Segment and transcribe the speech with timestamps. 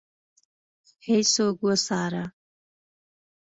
[1.07, 2.23] هیڅوک وڅاره.